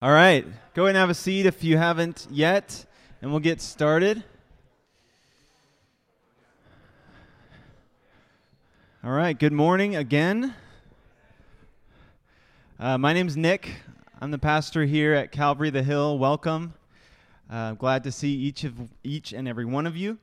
[0.00, 2.86] All right, go ahead and have a seat if you haven't yet,
[3.20, 4.22] and we'll get started.
[9.02, 10.54] All right, good morning again.
[12.78, 13.72] Uh, my name's Nick.
[14.20, 16.16] I'm the pastor here at Calvary the Hill.
[16.16, 16.74] Welcome.
[17.50, 20.16] Uh, glad to see each of each and every one of you.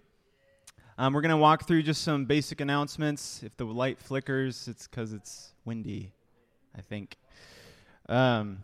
[0.97, 3.43] Um, we're going to walk through just some basic announcements.
[3.43, 6.13] If the light flickers, it's because it's windy,
[6.77, 7.17] I think.
[8.07, 8.59] Um,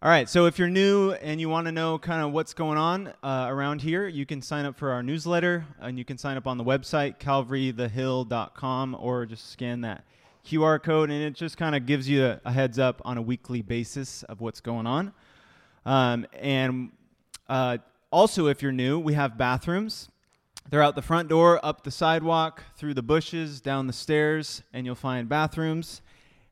[0.00, 2.78] all right, so if you're new and you want to know kind of what's going
[2.78, 6.36] on uh, around here, you can sign up for our newsletter and you can sign
[6.36, 10.04] up on the website, calvarythehill.com, or just scan that
[10.46, 13.22] QR code and it just kind of gives you a, a, heads up on a
[13.22, 15.12] weekly basis of what's going on.
[15.84, 16.92] Um, and
[17.48, 17.78] uh,
[18.12, 20.10] also, if you're new, we have bathrooms.
[20.70, 24.86] They're out the front door, up the sidewalk, through the bushes, down the stairs, and
[24.86, 26.02] you'll find bathrooms.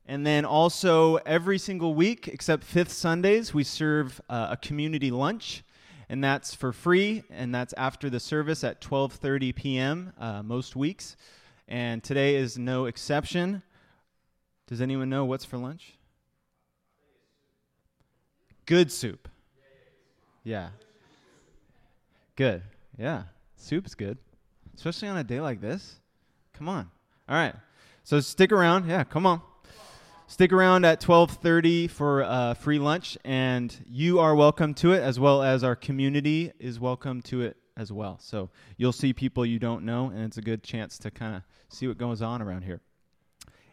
[0.09, 5.63] And then also every single week, except fifth Sundays, we serve uh, a community lunch,
[6.07, 10.13] and that's for free, and that's after the service at 12:30 p.m.
[10.17, 11.17] Uh, most weeks.
[11.67, 13.61] And today is no exception.
[14.67, 15.97] Does anyone know what's for lunch?
[18.65, 19.27] Good soup.
[20.45, 20.69] Yeah.
[22.37, 22.63] Good.
[22.97, 23.23] Yeah.
[23.57, 24.17] Soup's good,
[24.77, 25.95] especially on a day like this.
[26.53, 26.89] Come on.
[27.27, 27.55] All right.
[28.05, 28.87] So stick around.
[28.87, 29.41] Yeah, come on
[30.27, 35.19] stick around at 12:30 for uh, free lunch, and you are welcome to it, as
[35.19, 38.19] well as our community is welcome to it as well.
[38.19, 41.43] So you'll see people you don't know, and it's a good chance to kind of
[41.69, 42.81] see what goes on around here.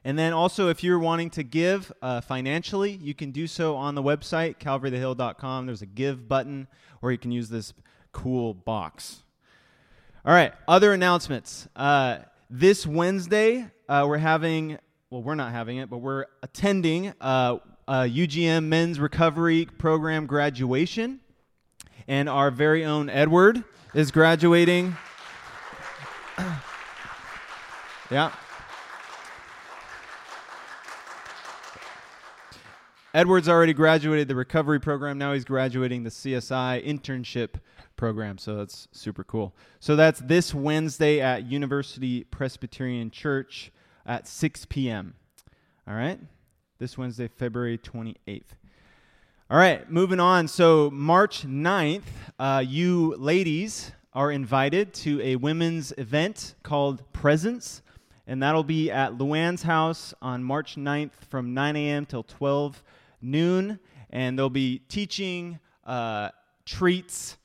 [0.05, 3.95] And then also, if you're wanting to give uh, financially, you can do so on
[3.95, 5.67] the website, calvarythehill.com.
[5.67, 6.69] There's a give button,
[7.01, 7.73] or you can use this
[8.13, 9.23] cool box.
[10.25, 11.69] All right, other announcements.
[11.75, 12.19] Uh,
[12.51, 14.79] this Wednesday, uh, we're having
[15.15, 21.21] well, we're not having it, but we're attending uh, UGM Men's Recovery Program graduation.
[22.09, 23.63] And our very own Edward
[23.95, 24.97] is graduating.
[28.11, 28.33] yeah.
[33.15, 35.17] Edward's already graduated the recovery program.
[35.17, 37.61] Now he's graduating the CSI internship
[37.95, 38.37] program.
[38.37, 39.55] So that's super cool.
[39.79, 43.71] So that's this Wednesday at University Presbyterian Church
[44.07, 45.15] at 6 p.m.
[45.87, 46.19] All right?
[46.79, 48.43] This Wednesday, February 28th.
[49.51, 50.49] All right, moving on.
[50.49, 52.03] So, March 9th,
[52.39, 57.83] uh, you ladies are invited to a women's event called Presence,
[58.27, 62.07] and that'll be at Luann's house on March 9th from 9 a.m.
[62.07, 62.83] till 12
[63.21, 63.79] noon.
[64.11, 66.31] And there'll be teaching, uh,
[66.65, 67.37] treats,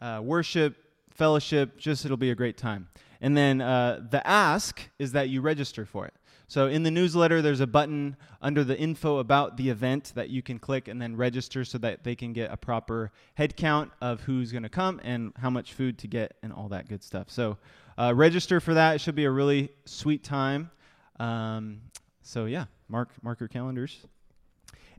[0.00, 0.76] uh, worship,
[1.10, 1.78] fellowship.
[1.78, 2.88] Just it'll be a great time.
[3.20, 6.14] And then uh, the ask is that you register for it.
[6.48, 10.42] So in the newsletter, there's a button under the info about the event that you
[10.42, 14.20] can click and then register so that they can get a proper head count of
[14.20, 17.30] who's going to come and how much food to get and all that good stuff.
[17.30, 17.58] So
[17.98, 18.94] uh, register for that.
[18.94, 20.70] It should be a really sweet time.
[21.18, 21.80] Um,
[22.22, 23.98] so yeah, mark mark your calendars.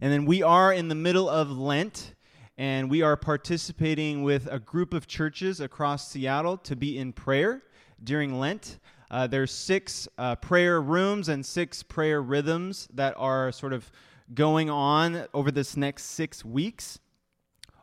[0.02, 2.14] And then we are in the middle of Lent
[2.58, 7.64] and we are participating with a group of churches across Seattle to be in prayer
[8.04, 8.80] during Lent.
[9.10, 13.90] Uh, there's six uh, prayer rooms and six prayer rhythms that are sort of
[14.34, 17.00] going on over this next six weeks.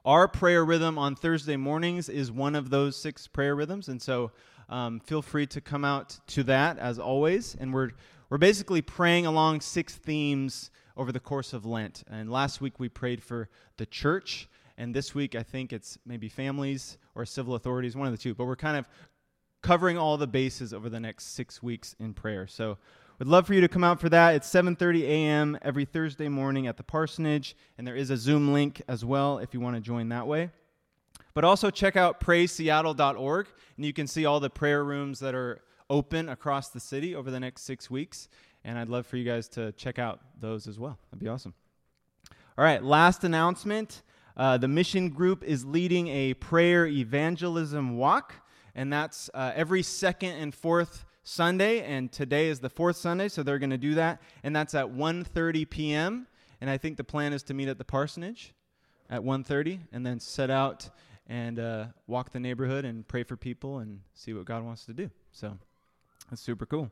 [0.04, 4.32] Our prayer rhythm on Thursday mornings is one of those six prayer rhythms, and so
[4.68, 7.56] um, feel free to come out to that as always.
[7.58, 7.90] And we're
[8.28, 12.04] we're basically praying along six themes over the course of Lent.
[12.10, 16.28] And last week we prayed for the church, and this week I think it's maybe
[16.28, 18.34] families or civil authorities, one of the two.
[18.34, 18.88] But we're kind of
[19.64, 22.46] covering all the bases over the next six weeks in prayer.
[22.46, 22.76] So
[23.18, 24.34] we'd love for you to come out for that.
[24.34, 25.58] It's 7:30 a.m.
[25.62, 29.54] every Thursday morning at the parsonage, and there is a Zoom link as well if
[29.54, 30.50] you want to join that way.
[31.32, 35.62] But also check out prayseattle.org, and you can see all the prayer rooms that are
[35.88, 38.28] open across the city over the next six weeks.
[38.64, 40.98] And I'd love for you guys to check out those as well.
[41.10, 41.54] That'd be awesome.
[42.58, 44.02] All right, last announcement.
[44.36, 48.34] Uh, the mission group is leading a prayer evangelism walk
[48.74, 53.42] and that's uh, every second and fourth Sunday, and today is the fourth Sunday, so
[53.42, 56.26] they're going to do that, and that's at 1:30 p.m.
[56.60, 58.54] And I think the plan is to meet at the parsonage
[59.08, 60.90] at 1:30, and then set out
[61.26, 64.92] and uh, walk the neighborhood and pray for people and see what God wants to
[64.92, 65.10] do.
[65.32, 65.56] So
[66.28, 66.90] that's super cool.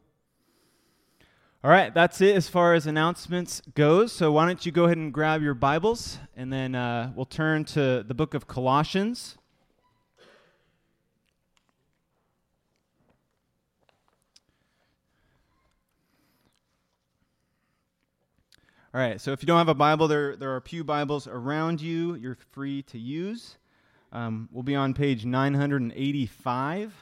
[1.64, 4.10] All right, that's it as far as announcements goes.
[4.12, 7.64] So why don't you go ahead and grab your Bibles, and then uh, we'll turn
[7.66, 9.36] to the book of Colossians.
[18.94, 21.80] All right, so if you don't have a Bible, there, there are Pew Bibles around
[21.80, 22.14] you.
[22.14, 23.56] You're free to use.
[24.12, 26.92] Um, we'll be on page 985.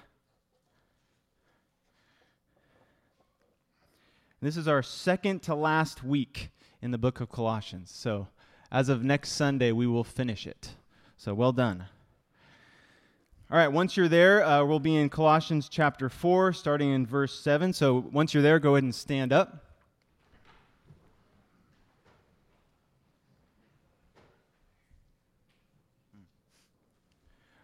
[4.40, 6.50] This is our second to last week
[6.80, 7.90] in the book of Colossians.
[7.90, 8.28] So,
[8.70, 10.70] as of next Sunday, we will finish it.
[11.16, 11.86] So, well done.
[13.50, 17.36] All right, once you're there, uh, we'll be in Colossians chapter 4, starting in verse
[17.40, 17.72] 7.
[17.72, 19.64] So, once you're there, go ahead and stand up.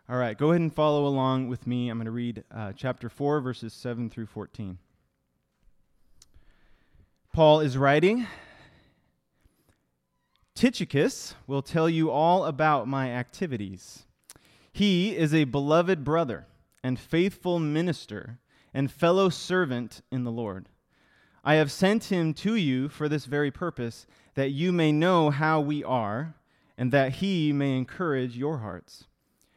[0.09, 1.89] All right, go ahead and follow along with me.
[1.89, 4.79] I'm going to read uh, chapter 4, verses 7 through 14.
[7.33, 8.29] Paul is writing
[10.55, 14.05] Tychicus will tell you all about my activities.
[14.73, 16.47] He is a beloved brother
[16.85, 18.39] and faithful minister
[18.73, 20.69] and fellow servant in the Lord.
[21.43, 24.07] I have sent him to you for this very purpose,
[24.37, 26.37] that you may know how we are,
[26.79, 29.07] and that he may encourage your hearts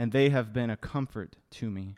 [0.00, 1.94] and they have been a comfort to me.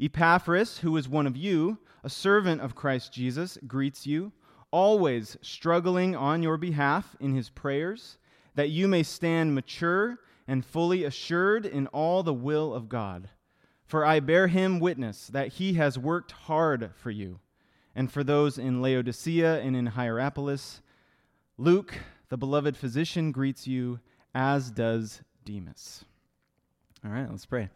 [0.00, 4.30] Epaphras, who is one of you, a servant of Christ Jesus, greets you,
[4.70, 8.16] always struggling on your behalf in his prayers,
[8.54, 13.28] that you may stand mature and fully assured in all the will of God.
[13.88, 17.40] For I bear him witness that he has worked hard for you,
[17.92, 20.80] and for those in Laodicea and in Hierapolis.
[21.58, 21.92] Luke,
[22.28, 23.98] the beloved physician, greets you,
[24.32, 26.04] as does Demas.
[27.02, 27.70] All right, let's pray.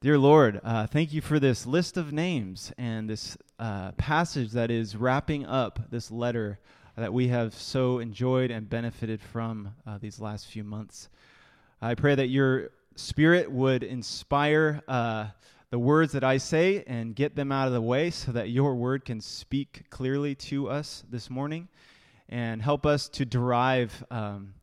[0.00, 4.70] Dear Lord, uh, thank you for this list of names and this uh, passage that
[4.70, 6.60] is wrapping up this letter
[6.96, 11.08] that we have so enjoyed and benefited from uh, these last few months.
[11.82, 15.26] I pray that your spirit would inspire uh,
[15.70, 18.76] the words that I say and get them out of the way so that your
[18.76, 21.66] word can speak clearly to us this morning
[22.28, 24.04] and help us to derive.
[24.12, 24.54] Um,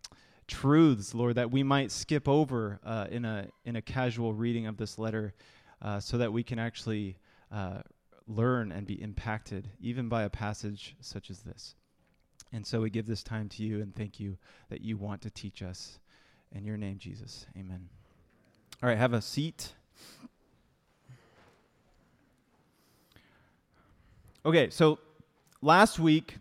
[0.48, 4.78] truths, Lord, that we might skip over uh, in a in a casual reading of
[4.78, 5.34] this letter,
[5.82, 7.18] uh, so that we can actually
[7.52, 7.82] uh,
[8.28, 11.76] learn and be impacted, even by a passage such as this.
[12.52, 14.38] And so we give this time to you and thank you
[14.70, 16.00] that you want to teach us.
[16.52, 17.46] In your name, Jesus.
[17.58, 17.90] Amen.
[18.82, 19.74] All right, have a seat.
[24.46, 25.00] Okay, so
[25.62, 26.38] last week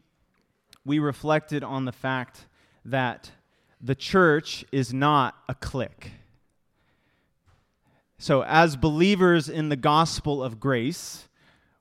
[0.84, 2.46] we reflected on the fact
[2.84, 3.30] that
[3.84, 6.12] the church is not a clique.
[8.16, 11.28] So, as believers in the gospel of grace,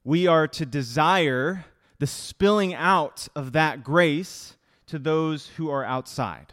[0.04, 1.64] we are to desire
[2.00, 4.58] the spilling out of that grace
[4.88, 6.52] to those who are outside.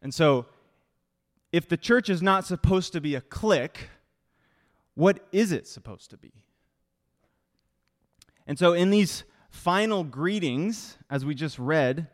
[0.00, 0.46] And so,
[1.50, 3.88] if the church is not supposed to be a clique,
[4.94, 6.32] what is it supposed to be?
[8.46, 12.06] And so, in these final greetings, as we just read,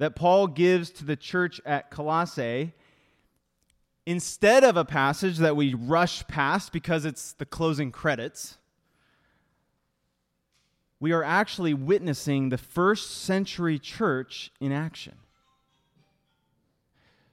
[0.00, 2.72] that Paul gives to the church at Colossae
[4.06, 8.56] instead of a passage that we rush past because it's the closing credits,
[11.00, 15.16] we are actually witnessing the first century church in action.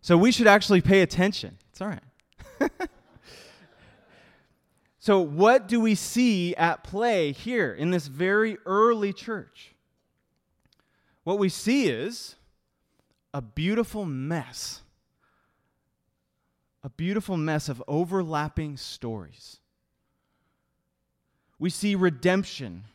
[0.02, 1.58] So we should actually pay attention.
[1.72, 2.70] It's all right.
[5.00, 9.74] so, what do we see at play here in this very early church?
[11.24, 12.37] What we see is
[13.34, 14.82] a beautiful mess.
[16.84, 19.60] A beautiful mess of overlapping stories.
[21.60, 22.86] We see redemption.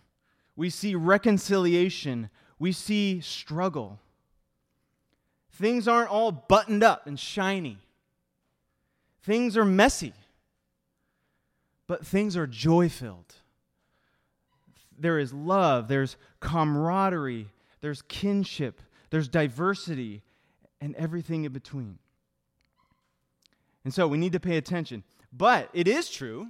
[0.57, 2.31] We see reconciliation.
[2.59, 3.99] We see struggle.
[5.53, 7.79] Things aren't all buttoned up and shiny.
[9.23, 10.15] Things are messy.
[11.87, 13.35] But things are joy filled.
[14.99, 17.49] There is love, there's camaraderie,
[17.81, 18.81] there's kinship,
[19.13, 20.23] there's diversity,
[20.81, 21.99] and everything in between.
[23.85, 25.05] And so we need to pay attention.
[25.31, 26.49] But it is true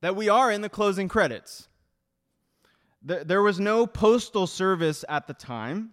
[0.00, 1.66] that we are in the closing credits.
[3.02, 5.90] There was no postal service at the time.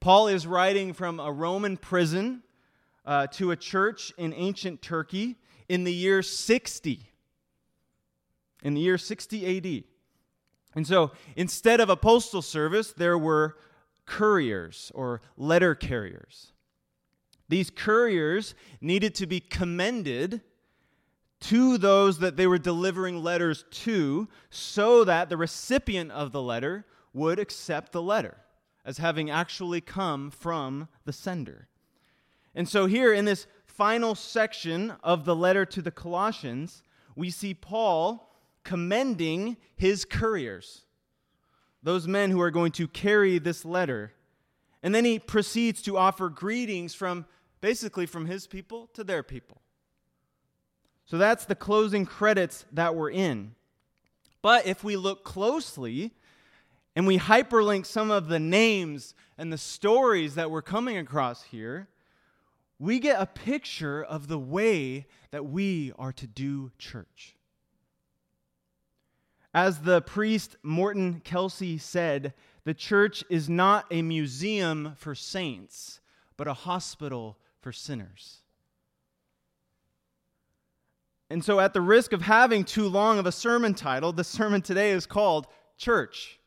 [0.00, 2.42] Paul is writing from a Roman prison
[3.04, 5.36] uh, to a church in ancient Turkey
[5.68, 7.02] in the year 60.
[8.62, 9.84] In the year 60 AD.
[10.74, 13.58] And so instead of a postal service, there were
[14.06, 16.52] couriers or letter carriers.
[17.48, 20.40] These couriers needed to be commended
[21.40, 26.86] to those that they were delivering letters to so that the recipient of the letter
[27.12, 28.38] would accept the letter
[28.84, 31.68] as having actually come from the sender.
[32.54, 36.82] And so, here in this final section of the letter to the Colossians,
[37.16, 38.30] we see Paul
[38.62, 40.84] commending his couriers,
[41.84, 44.12] those men who are going to carry this letter.
[44.82, 47.26] And then he proceeds to offer greetings from
[47.60, 49.60] basically from his people to their people.
[51.04, 53.54] So that's the closing credits that we're in.
[54.42, 56.12] But if we look closely
[56.96, 61.88] and we hyperlink some of the names and the stories that we're coming across here,
[62.78, 67.36] we get a picture of the way that we are to do church.
[69.54, 72.34] As the priest Morton Kelsey said,
[72.64, 76.00] the church is not a museum for saints,
[76.36, 78.38] but a hospital for sinners.
[81.30, 84.60] And so, at the risk of having too long of a sermon title, the sermon
[84.60, 85.46] today is called
[85.78, 86.38] Church,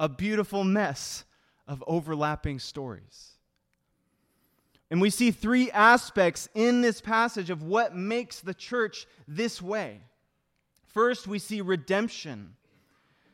[0.00, 1.24] a beautiful mess
[1.68, 3.32] of overlapping stories.
[4.90, 10.00] And we see three aspects in this passage of what makes the church this way.
[10.96, 12.54] First, we see redemption.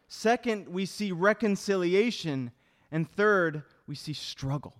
[0.08, 2.50] Second, we see reconciliation.
[2.90, 4.74] And third, we see struggle.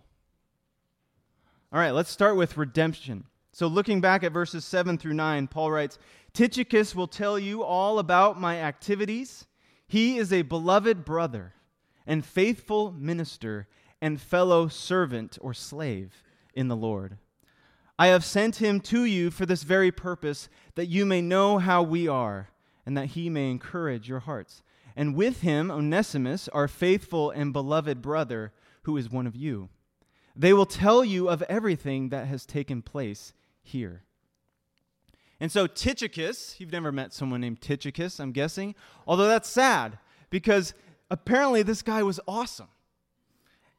[1.73, 3.27] All right, let's start with redemption.
[3.53, 5.97] So, looking back at verses 7 through 9, Paul writes
[6.33, 9.47] Tychicus will tell you all about my activities.
[9.87, 11.55] He is a beloved brother
[12.05, 13.69] and faithful minister
[14.01, 17.17] and fellow servant or slave in the Lord.
[17.97, 21.85] I have sent him to you for this very purpose, that you may know how
[21.85, 22.49] we are,
[22.85, 24.63] and that he may encourage your hearts.
[24.97, 29.69] And with him, Onesimus, our faithful and beloved brother, who is one of you.
[30.35, 34.03] They will tell you of everything that has taken place here.
[35.41, 38.75] And so, Tychicus, you've never met someone named Tychicus, I'm guessing,
[39.07, 39.99] although that's sad
[40.31, 40.73] because
[41.11, 42.69] apparently this guy was awesome.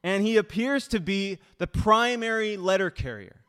[0.02, 3.40] And he appears to be the primary letter carrier.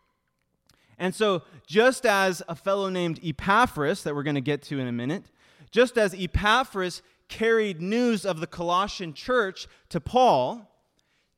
[0.98, 4.88] And so, just as a fellow named Epaphras, that we're going to get to in
[4.88, 5.26] a minute,
[5.76, 10.72] just as Epaphras carried news of the Colossian church to Paul,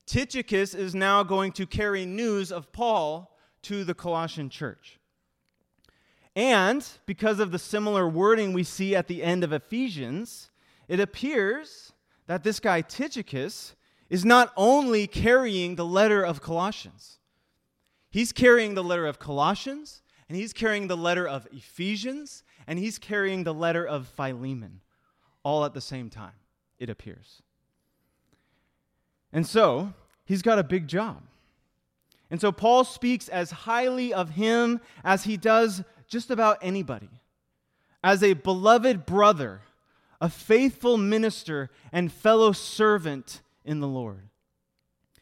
[0.05, 4.99] Tychicus is now going to carry news of Paul to the Colossian church.
[6.35, 10.51] And because of the similar wording we see at the end of Ephesians,
[10.87, 11.93] it appears
[12.27, 13.73] that this guy Tychicus
[14.07, 17.17] is not only carrying the letter of Colossians,
[18.11, 22.99] he's carrying the letter of Colossians, and he's carrying the letter of Ephesians, and he's
[22.99, 24.81] carrying the letter of Philemon,
[25.43, 26.35] all at the same time,
[26.77, 27.41] it appears.
[29.31, 29.93] And so,
[30.25, 31.23] he's got a big job.
[32.29, 37.09] And so Paul speaks as highly of him as he does just about anybody.
[38.03, 39.61] As a beloved brother,
[40.19, 44.29] a faithful minister, and fellow servant in the Lord.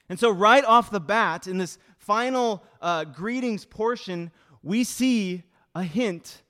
[0.07, 5.83] And so, right off the bat, in this final uh, greetings portion, we see a
[5.83, 6.43] hint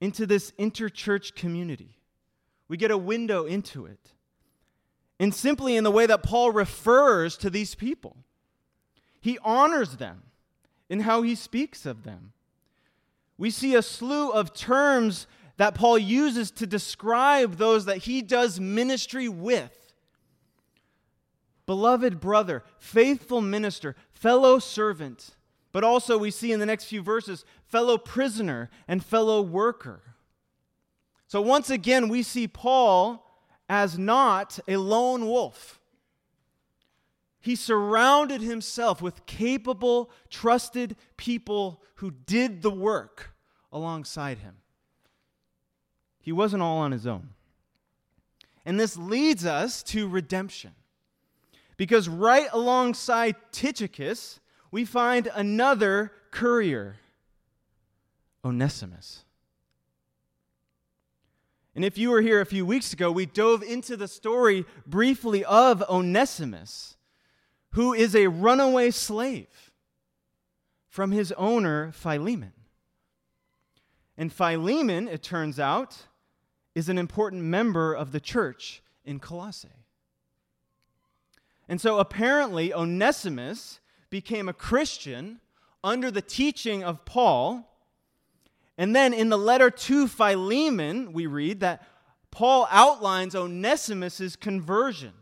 [0.00, 1.98] into this interchurch community.
[2.68, 4.12] We get a window into it.
[5.18, 8.16] And simply in the way that Paul refers to these people.
[9.20, 10.22] He honors them
[10.88, 12.32] in how he speaks of them.
[13.36, 15.26] We see a slew of terms
[15.56, 19.74] that Paul uses to describe those that he does ministry with.
[21.66, 25.30] Beloved brother, faithful minister, fellow servant,
[25.72, 30.02] but also we see in the next few verses, fellow prisoner and fellow worker.
[31.26, 33.24] So once again, we see Paul
[33.68, 35.80] as not a lone wolf.
[37.40, 43.30] He surrounded himself with capable, trusted people who did the work
[43.70, 44.56] alongside him.
[46.20, 47.30] He wasn't all on his own.
[48.64, 50.72] And this leads us to redemption.
[51.76, 56.96] Because right alongside Tychicus, we find another courier,
[58.44, 59.24] Onesimus.
[61.74, 65.44] And if you were here a few weeks ago, we dove into the story briefly
[65.44, 66.96] of Onesimus
[67.72, 69.72] who is a runaway slave
[70.88, 72.52] from his owner, Philemon.
[74.16, 76.06] And Philemon, it turns out,
[76.74, 79.68] is an important member of the church in Colossae.
[81.68, 85.40] And so apparently, Onesimus became a Christian
[85.82, 87.64] under the teaching of Paul.
[88.76, 91.86] And then in the letter to Philemon, we read that
[92.30, 95.12] Paul outlines Onesimus' conversion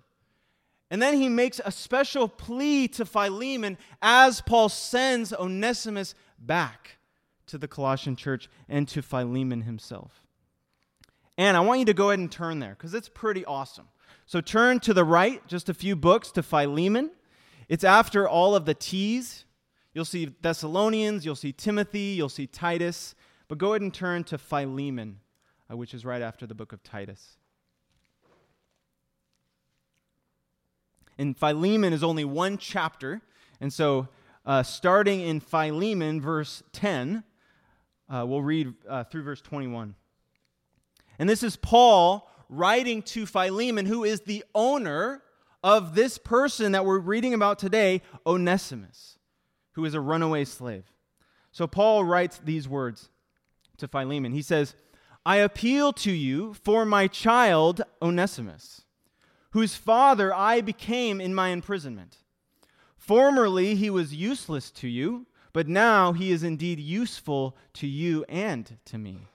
[0.90, 6.98] And then he makes a special plea to Philemon as Paul sends Onesimus back
[7.46, 10.22] to the Colossian church and to Philemon himself.
[11.38, 13.88] And I want you to go ahead and turn there because it's pretty awesome.
[14.26, 17.10] So turn to the right, just a few books to Philemon.
[17.68, 19.44] It's after all of the T's.
[19.92, 23.14] You'll see Thessalonians, you'll see Timothy, you'll see Titus.
[23.48, 25.20] But go ahead and turn to Philemon,
[25.70, 27.38] uh, which is right after the book of Titus.
[31.18, 33.22] And Philemon is only one chapter.
[33.60, 34.08] And so,
[34.44, 37.24] uh, starting in Philemon, verse 10,
[38.08, 39.94] uh, we'll read uh, through verse 21.
[41.18, 45.22] And this is Paul writing to Philemon, who is the owner
[45.62, 49.18] of this person that we're reading about today, Onesimus,
[49.72, 50.84] who is a runaway slave.
[51.52, 53.10] So Paul writes these words
[53.78, 54.32] to Philemon.
[54.32, 54.74] He says,
[55.24, 58.82] I appeal to you for my child, Onesimus,
[59.50, 62.18] whose father I became in my imprisonment.
[62.96, 68.78] Formerly he was useless to you, but now he is indeed useful to you and
[68.84, 69.26] to me.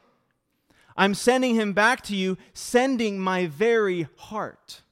[0.96, 4.84] I'm sending him back to you, sending my very heart.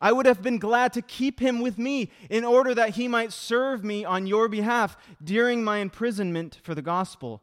[0.00, 3.32] I would have been glad to keep him with me in order that he might
[3.32, 7.42] serve me on your behalf during my imprisonment for the gospel.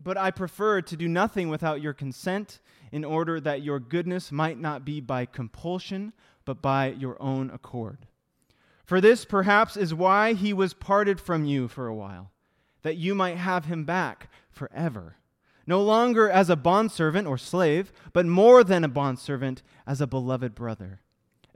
[0.00, 2.60] But I preferred to do nothing without your consent
[2.92, 6.12] in order that your goodness might not be by compulsion,
[6.44, 8.06] but by your own accord.
[8.84, 12.30] For this perhaps is why he was parted from you for a while,
[12.82, 15.16] that you might have him back forever
[15.68, 20.54] no longer as a bondservant or slave, but more than a bondservant, as a beloved
[20.54, 21.02] brother,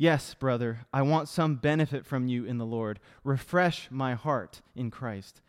[0.00, 3.00] Yes, brother, I want some benefit from you in the Lord.
[3.24, 5.42] Refresh my heart in Christ.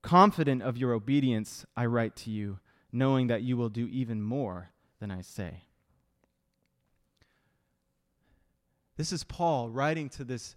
[0.00, 4.70] Confident of your obedience, I write to you, knowing that you will do even more
[5.00, 5.64] than I say.
[8.96, 10.56] This is Paul writing to this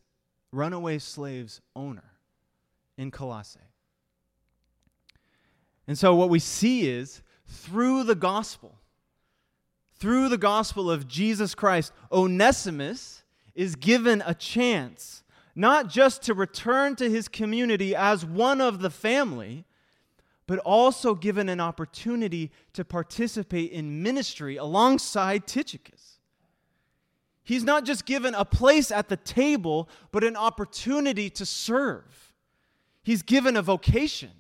[0.54, 2.13] runaway slave's owner
[2.97, 3.60] in Colossae.
[5.86, 8.80] And so, what we see is through the gospel,
[10.02, 13.22] through the gospel of Jesus Christ, Onesimus
[13.54, 15.22] is given a chance
[15.56, 19.64] not just to return to his community as one of the family,
[20.48, 26.20] but also given an opportunity to participate in ministry alongside Tychicus.
[27.44, 32.34] He's not just given a place at the table, but an opportunity to serve.
[33.04, 34.32] He's given a vocation.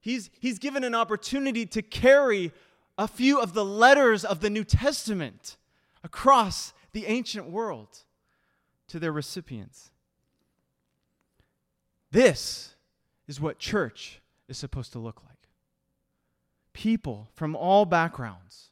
[0.00, 2.50] He's, he's given an opportunity to carry
[2.96, 5.56] a few of the letters of the New Testament
[6.02, 8.04] across the ancient world
[8.88, 9.90] to their recipients.
[12.10, 12.76] This
[13.26, 15.48] is what church is supposed to look like.
[16.72, 18.70] People from all backgrounds,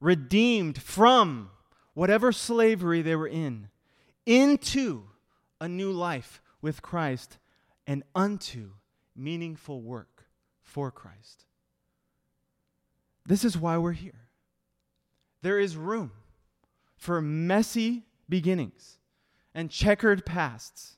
[0.00, 1.50] redeemed from
[1.94, 3.68] whatever slavery they were in,
[4.26, 5.04] into
[5.60, 7.38] a new life with Christ
[7.86, 8.70] and unto
[9.14, 10.26] meaningful work
[10.62, 11.44] for Christ.
[13.26, 14.28] This is why we're here.
[15.42, 16.12] There is room
[16.96, 18.98] for messy beginnings
[19.54, 20.96] and checkered pasts.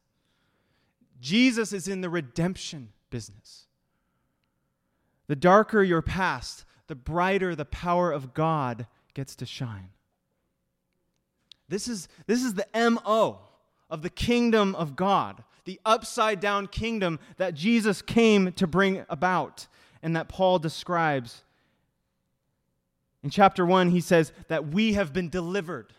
[1.21, 3.67] Jesus is in the redemption business.
[5.29, 9.91] The darker your past, the brighter the power of God gets to shine.
[11.69, 13.39] This is, this is the MO
[13.89, 19.67] of the kingdom of God the upside down kingdom that Jesus came to bring about
[20.03, 21.45] and that Paul describes.
[23.23, 25.93] In chapter 1, he says that we have been delivered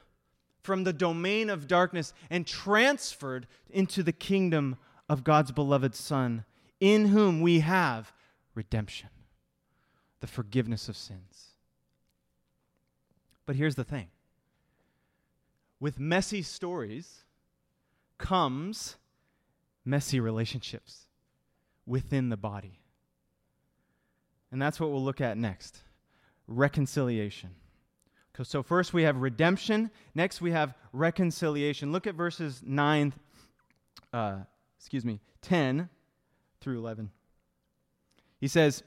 [0.62, 4.78] from the domain of darkness and transferred into the kingdom
[5.10, 6.46] of God's beloved Son,
[6.80, 8.14] in whom we have
[8.56, 9.10] redemption,
[10.20, 11.50] the forgiveness of sins.
[13.46, 14.08] But here's the thing
[15.80, 17.24] with messy stories
[18.18, 18.96] comes
[19.84, 21.08] messy relationships
[21.86, 22.80] within the body.
[24.50, 25.82] And that's what we'll look at next
[26.48, 27.52] reconciliation.
[28.42, 29.92] So, first we have redemption.
[30.16, 31.92] Next we have reconciliation.
[31.92, 33.14] Look at verses 9,
[34.12, 34.38] uh,
[34.80, 35.88] excuse me, 10
[36.60, 37.12] through 11.
[38.40, 38.84] He says,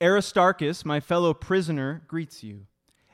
[0.00, 2.66] Aristarchus, my fellow prisoner, greets you.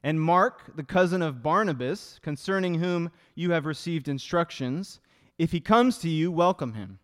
[0.03, 5.01] And Mark, the cousin of Barnabas, concerning whom you have received instructions,
[5.39, 6.99] If he comes to you, welcome him.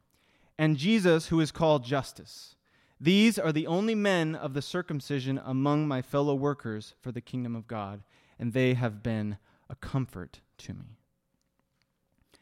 [0.58, 2.56] And Jesus, who is called Justus.
[3.02, 7.56] These are the only men of the circumcision among my fellow workers for the kingdom
[7.56, 8.04] of God,
[8.38, 9.38] and they have been
[9.68, 10.98] a comfort to me.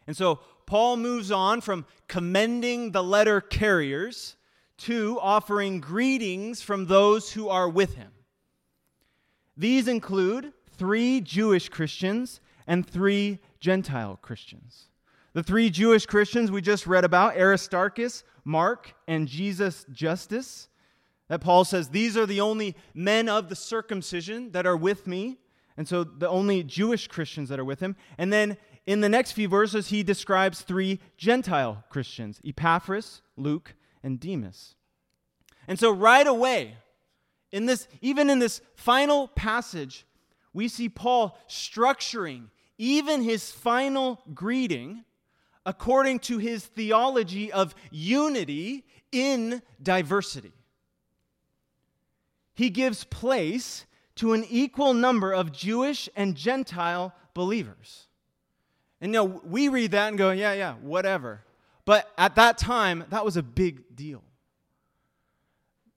[0.07, 4.37] And so Paul moves on from commending the letter carriers
[4.79, 8.13] to offering greetings from those who are with him.
[9.57, 14.91] These include three Jewish Christians and three Gentile Christians.
[15.33, 20.69] The three Jewish Christians we just read about Aristarchus, Mark, and Jesus Justus.
[21.29, 25.39] That Paul says, These are the only men of the circumcision that are with me.
[25.77, 27.97] And so the only Jewish Christians that are with him.
[28.19, 34.19] And then in the next few verses, he describes three Gentile Christians Epaphras, Luke, and
[34.19, 34.75] Demas.
[35.69, 36.77] And so right away,
[37.53, 40.07] in this, even in this final passage,
[40.53, 42.49] we see Paul structuring
[42.79, 45.05] even his final greeting
[45.67, 50.53] according to his theology of unity in diversity.
[52.55, 58.07] He gives place to an equal number of Jewish and Gentile believers.
[59.01, 61.43] And know, we read that and go, yeah, yeah, whatever.
[61.87, 64.23] But at that time, that was a big deal.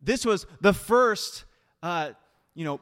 [0.02, 1.46] This was the first,
[1.82, 2.12] uh,
[2.56, 2.80] you know,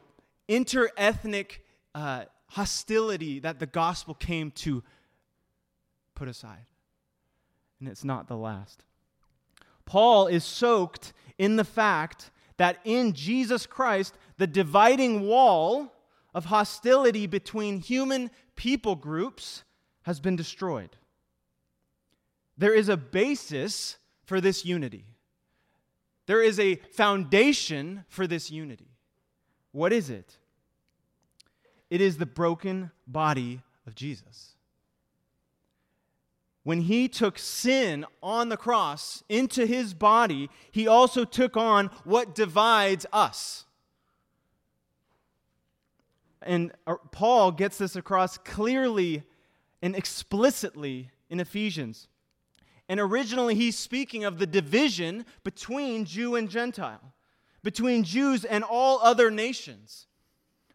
[0.48, 1.58] interethnic
[1.94, 4.82] uh, hostility that the gospel came to
[6.14, 6.66] put aside
[7.82, 8.84] and it's not the last.
[9.86, 15.92] Paul is soaked in the fact that in Jesus Christ, the dividing wall
[16.32, 19.64] of hostility between human people groups
[20.02, 20.90] has been destroyed.
[22.56, 25.04] There is a basis for this unity.
[26.26, 28.92] There is a foundation for this unity.
[29.72, 30.38] What is it?
[31.90, 34.51] It is the broken body of Jesus
[36.64, 42.34] when he took sin on the cross into his body, he also took on what
[42.34, 43.64] divides us.
[46.40, 49.22] And uh, Paul gets this across clearly
[49.80, 52.08] and explicitly in Ephesians.
[52.88, 57.12] And originally, he's speaking of the division between Jew and Gentile,
[57.62, 60.06] between Jews and all other nations.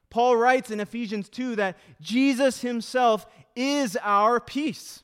[0.10, 5.04] Paul writes in Ephesians 2 that Jesus himself is our peace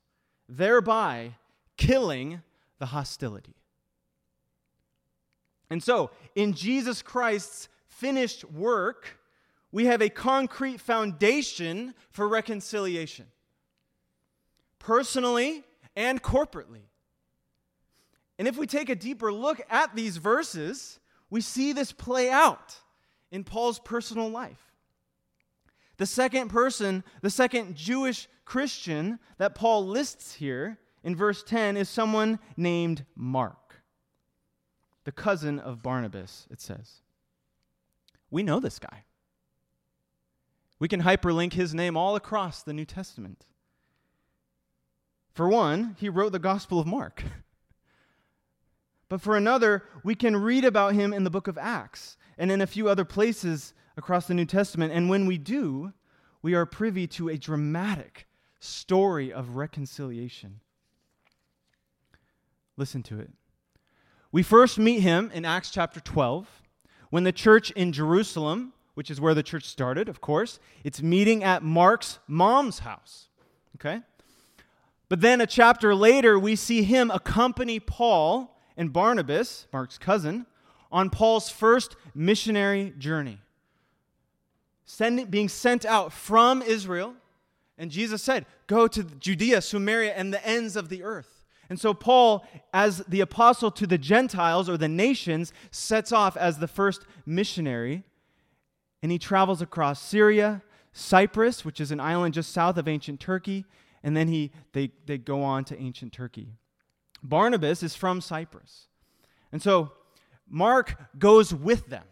[0.51, 1.35] thereby
[1.77, 2.41] killing
[2.79, 3.55] the hostility.
[5.69, 9.17] And so, in Jesus Christ's finished work,
[9.71, 13.27] we have a concrete foundation for reconciliation,
[14.79, 15.63] personally
[15.95, 16.83] and corporately.
[18.37, 22.75] And if we take a deeper look at these verses, we see this play out
[23.31, 24.70] in Paul's personal life.
[26.01, 31.89] The second person, the second Jewish Christian that Paul lists here in verse 10 is
[31.89, 33.83] someone named Mark,
[35.03, 37.01] the cousin of Barnabas, it says.
[38.31, 39.03] We know this guy.
[40.79, 43.45] We can hyperlink his name all across the New Testament.
[45.35, 47.23] For one, he wrote the Gospel of Mark.
[49.07, 52.59] but for another, we can read about him in the book of Acts and in
[52.59, 54.93] a few other places across the New Testament.
[54.93, 55.93] And when we do,
[56.41, 58.27] we are privy to a dramatic
[58.59, 60.59] story of reconciliation.
[62.77, 63.31] Listen to it.
[64.31, 66.47] We first meet him in Acts chapter 12
[67.09, 71.43] when the church in Jerusalem, which is where the church started, of course, it's meeting
[71.43, 73.27] at Mark's mom's house.
[73.75, 74.01] Okay?
[75.09, 80.45] But then a chapter later, we see him accompany Paul and Barnabas, Mark's cousin,
[80.91, 83.39] on Paul's first missionary journey.
[84.97, 87.15] Being sent out from Israel
[87.81, 91.43] and Jesus said, Go to Judea, Samaria, and the ends of the earth.
[91.67, 96.59] And so, Paul, as the apostle to the Gentiles or the nations, sets off as
[96.59, 98.03] the first missionary.
[99.01, 100.61] And he travels across Syria,
[100.93, 103.65] Cyprus, which is an island just south of ancient Turkey,
[104.03, 106.49] and then he, they, they go on to ancient Turkey.
[107.23, 108.89] Barnabas is from Cyprus.
[109.51, 109.91] And so,
[110.47, 112.03] Mark goes with them.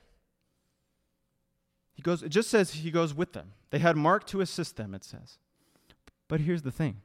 [1.99, 3.51] He goes, it just says he goes with them.
[3.71, 5.37] They had Mark to assist them, it says.
[6.29, 7.01] But here's the thing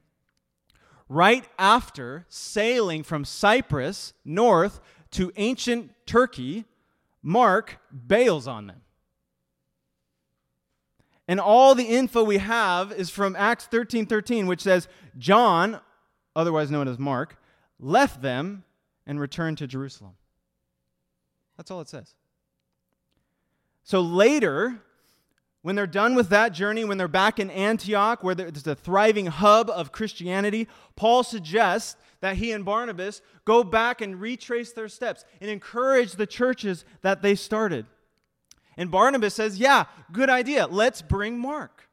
[1.09, 4.79] right after sailing from Cyprus north
[5.11, 6.63] to ancient Turkey,
[7.21, 7.77] Mark
[8.07, 8.83] bails on them.
[11.27, 15.81] And all the info we have is from Acts 13 13, which says, John,
[16.37, 17.37] otherwise known as Mark,
[17.81, 18.63] left them
[19.05, 20.13] and returned to Jerusalem.
[21.57, 22.15] That's all it says.
[23.85, 24.81] So later,
[25.61, 29.27] when they're done with that journey, when they're back in Antioch, where there's a thriving
[29.27, 35.23] hub of Christianity, Paul suggests that he and Barnabas go back and retrace their steps
[35.39, 37.85] and encourage the churches that they started.
[38.75, 40.67] And Barnabas says, Yeah, good idea.
[40.67, 41.87] Let's bring Mark.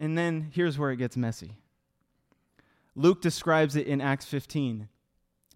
[0.00, 1.54] And then here's where it gets messy.
[2.94, 4.88] Luke describes it in Acts 15.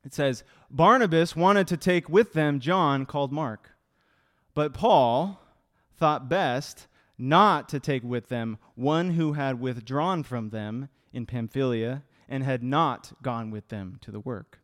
[0.04, 3.71] It says, Barnabas wanted to take with them John called Mark,
[4.54, 5.40] but Paul
[5.96, 6.86] thought best
[7.18, 12.62] not to take with them one who had withdrawn from them in Pamphylia and had
[12.62, 14.58] not gone with them to the work.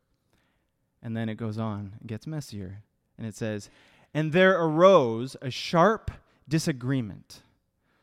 [1.02, 2.82] And then it goes on, it gets messier.
[3.16, 3.70] And it says,
[4.12, 6.10] And there arose a sharp
[6.48, 7.42] disagreement,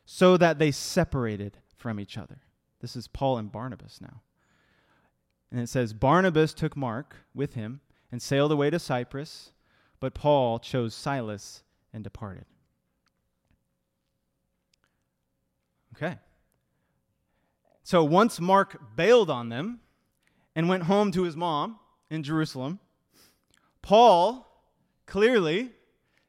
[0.04, 2.38] so that they separated from each other.
[2.80, 4.22] This is Paul and Barnabas now.
[5.50, 7.80] And it says, Barnabas took Mark with him
[8.12, 9.52] and sailed away to Cyprus,
[10.00, 11.64] but Paul chose Silas
[11.96, 12.44] and departed.
[15.96, 16.18] Okay.
[17.82, 19.80] So once Mark bailed on them
[20.54, 21.78] and went home to his mom
[22.10, 22.80] in Jerusalem,
[23.80, 24.46] Paul
[25.06, 25.72] clearly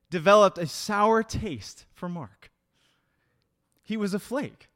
[0.09, 2.49] developed a sour taste for Mark.
[3.83, 4.69] He was a flake.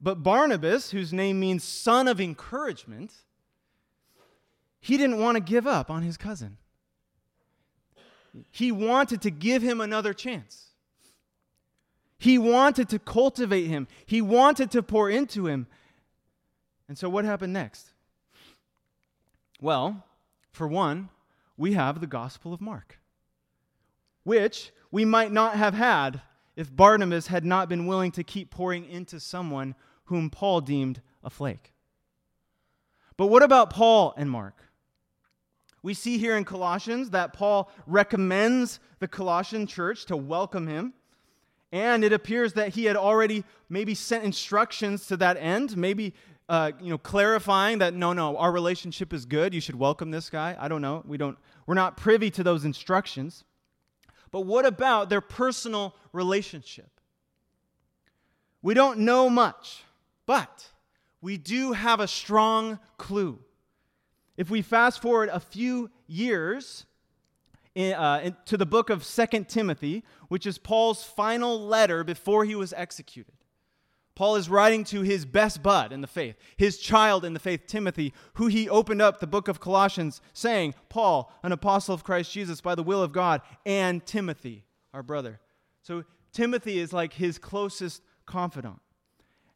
[0.00, 3.12] But Barnabas, whose name means son of encouragement,
[4.80, 6.56] he didn't want to give up on his cousin.
[8.50, 10.68] He wanted to give him another chance.
[12.18, 15.66] He wanted to cultivate him, he wanted to pour into him.
[16.88, 17.92] And so, what happened next?
[19.60, 20.04] Well,
[20.52, 21.08] for one,
[21.56, 22.98] we have the Gospel of Mark,
[24.24, 26.20] which we might not have had
[26.56, 31.30] if Barnabas had not been willing to keep pouring into someone whom Paul deemed a
[31.30, 31.72] flake.
[33.16, 34.69] But what about Paul and Mark?
[35.82, 40.92] We see here in Colossians that Paul recommends the Colossian church to welcome him.
[41.72, 46.14] And it appears that he had already maybe sent instructions to that end, maybe
[46.48, 49.54] uh, you know, clarifying that no, no, our relationship is good.
[49.54, 50.56] You should welcome this guy.
[50.58, 51.04] I don't know.
[51.06, 51.38] We don't.
[51.64, 53.44] We're not privy to those instructions.
[54.32, 56.90] But what about their personal relationship?
[58.62, 59.84] We don't know much,
[60.26, 60.70] but
[61.20, 63.38] we do have a strong clue.
[64.40, 66.86] If we fast forward a few years
[67.74, 72.46] in, uh, in, to the book of Second Timothy, which is Paul's final letter before
[72.46, 73.34] he was executed.
[74.14, 77.66] Paul is writing to his best bud in the faith, his child in the faith,
[77.66, 82.32] Timothy, who he opened up the book of Colossians saying, Paul, an apostle of Christ
[82.32, 85.38] Jesus by the will of God, and Timothy, our brother.
[85.82, 88.80] So Timothy is like his closest confidant.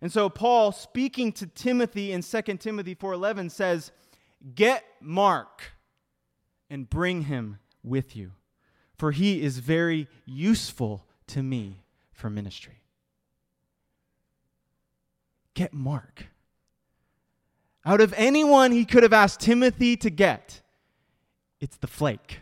[0.02, 3.90] And so Paul speaking to Timothy in 2 Timothy 4:11 says,
[4.54, 5.72] "Get Mark
[6.68, 8.32] and bring him with you,
[8.96, 12.82] for he is very useful to me for ministry.
[15.54, 16.26] Get Mark.
[17.86, 20.62] Out of anyone he could have asked Timothy to get,
[21.60, 22.40] it's the flake.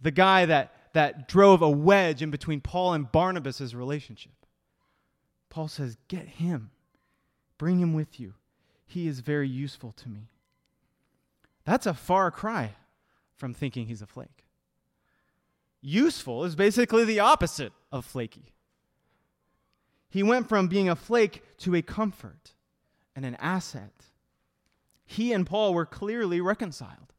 [0.00, 4.32] The guy that, that drove a wedge in between Paul and Barnabas' relationship.
[5.50, 6.70] Paul says, Get him.
[7.58, 8.34] Bring him with you.
[8.88, 10.30] He is very useful to me.
[11.64, 12.74] That's a far cry
[13.36, 14.46] from thinking he's a flake.
[15.82, 18.54] Useful is basically the opposite of flaky.
[20.08, 22.54] He went from being a flake to a comfort
[23.14, 24.06] and an asset.
[25.04, 27.12] He and Paul were clearly reconciled.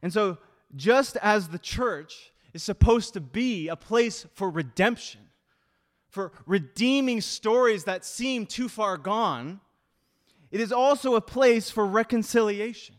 [0.00, 0.38] And so,
[0.74, 5.20] just as the church is supposed to be a place for redemption,
[6.12, 9.60] for redeeming stories that seem too far gone,
[10.50, 12.94] it is also a place for reconciliation.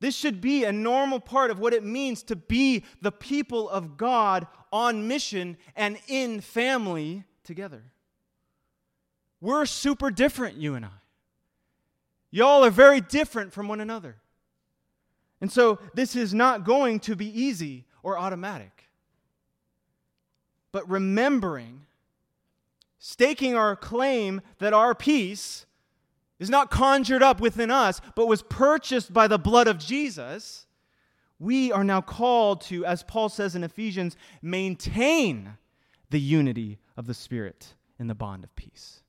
[0.00, 3.96] This should be a normal part of what it means to be the people of
[3.96, 7.84] God on mission and in family together.
[9.40, 10.98] We're super different, you and I.
[12.32, 14.16] Y'all are very different from one another.
[15.40, 18.88] And so this is not going to be easy or automatic.
[20.72, 21.86] But remembering,
[22.98, 25.66] staking our claim that our peace
[26.38, 30.66] is not conjured up within us, but was purchased by the blood of Jesus,
[31.38, 35.56] we are now called to, as Paul says in Ephesians, maintain
[36.10, 39.02] the unity of the Spirit in the bond of peace.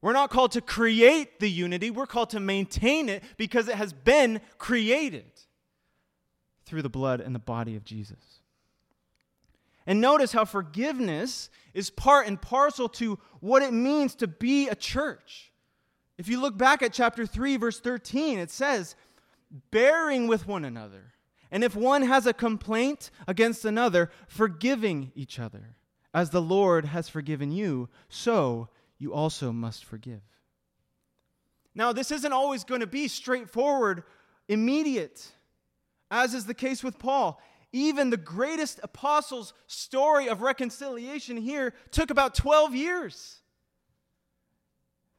[0.00, 3.92] We're not called to create the unity, we're called to maintain it because it has
[3.92, 5.30] been created
[6.64, 8.35] through the blood and the body of Jesus.
[9.86, 14.74] And notice how forgiveness is part and parcel to what it means to be a
[14.74, 15.52] church.
[16.18, 18.96] If you look back at chapter 3, verse 13, it says,
[19.70, 21.12] bearing with one another.
[21.50, 25.76] And if one has a complaint against another, forgiving each other.
[26.12, 28.68] As the Lord has forgiven you, so
[28.98, 30.22] you also must forgive.
[31.74, 34.02] Now, this isn't always going to be straightforward,
[34.48, 35.30] immediate,
[36.10, 37.40] as is the case with Paul.
[37.76, 43.40] Even the greatest apostle's story of reconciliation here took about 12 years.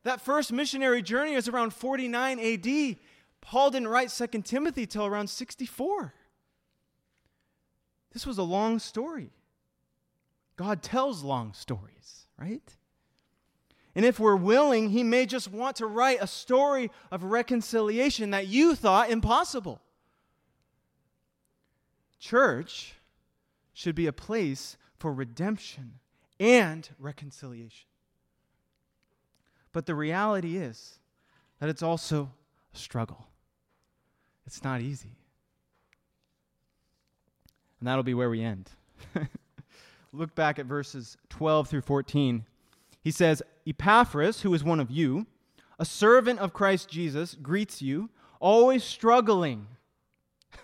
[0.02, 2.96] That first missionary journey was around 49 AD.
[3.42, 6.16] Paul didn't write 2 Timothy till around 64.
[8.14, 9.30] This was a long story.
[10.56, 12.76] God tells long stories, right?
[13.94, 18.48] And if we're willing, He may just want to write a story of reconciliation that
[18.48, 19.80] you thought impossible.
[22.20, 22.96] Church
[23.74, 26.00] should be a place for redemption
[26.40, 27.88] and reconciliation.
[29.72, 31.00] But the reality is
[31.60, 32.32] that it's also
[32.74, 33.28] a struggle.
[34.46, 35.18] It's not easy.
[37.80, 38.72] And that'll be where we end.
[40.14, 42.46] Look back at verses 12 through 14.
[43.04, 45.28] He says, Epaphras, who is one of you,
[45.78, 49.68] a servant of Christ Jesus, greets you, always struggling.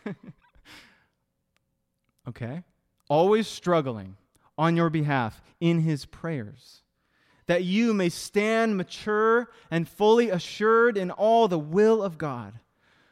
[2.28, 2.64] okay?
[3.10, 4.18] Always struggling
[4.58, 6.82] on your behalf in his prayers,
[7.48, 12.54] that you may stand mature and fully assured in all the will of God.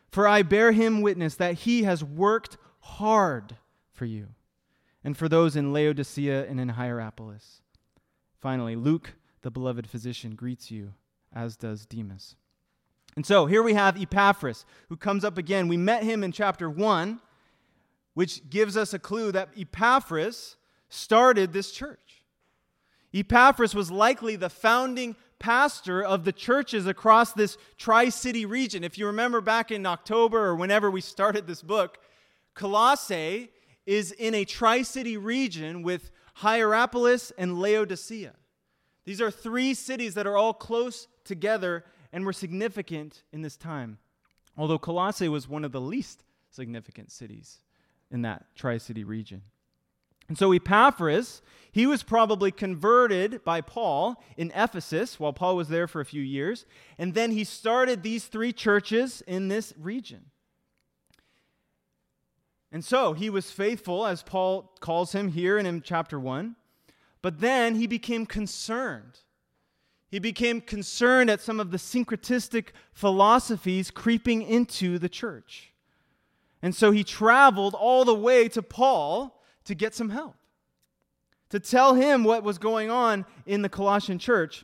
[0.10, 3.56] For I bear him witness that he has worked hard
[3.91, 4.30] for you
[5.04, 7.62] and for those in Laodicea and in Hierapolis.
[8.39, 10.93] Finally, Luke, the beloved physician, greets you,
[11.34, 12.36] as does Demas.
[13.15, 15.67] And so here we have Epaphras, who comes up again.
[15.67, 17.19] We met him in chapter 1,
[18.13, 20.58] which gives us a clue that Epaphras
[20.89, 22.24] started this church.
[23.13, 28.84] Epaphras was likely the founding pastor of the churches across this Tri City region.
[28.84, 31.97] If you remember back in October or whenever we started this book,
[32.54, 33.50] Colossae
[33.86, 38.34] is in a tri city region with Hierapolis and Laodicea.
[39.06, 43.97] These are three cities that are all close together and were significant in this time,
[44.58, 47.60] although Colossae was one of the least significant cities
[48.12, 49.41] in that tri city region.
[50.28, 55.88] And so Epaphras, he was probably converted by Paul in Ephesus while Paul was there
[55.88, 56.65] for a few years.
[56.97, 60.26] And then he started these three churches in this region.
[62.71, 66.56] And so he was faithful, as Paul calls him here in chapter 1.
[67.21, 69.19] But then he became concerned.
[70.10, 75.70] He became concerned at some of the syncretistic philosophies creeping into the church.
[76.62, 80.36] And so he traveled all the way to Paul to get some help,
[81.50, 84.63] to tell him what was going on in the Colossian church.